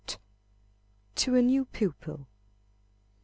_To 1.17 1.37
a 1.37 1.43
New 1.43 1.63
Pupil. 1.65 2.27